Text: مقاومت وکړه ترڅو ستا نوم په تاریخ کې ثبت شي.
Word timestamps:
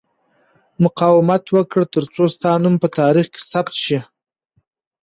مقاومت 0.83 1.43
وکړه 1.55 1.85
ترڅو 1.93 2.23
ستا 2.33 2.51
نوم 2.61 2.75
په 2.83 2.87
تاریخ 2.99 3.27
کې 3.33 3.41
ثبت 3.51 3.75
شي. 3.85 3.99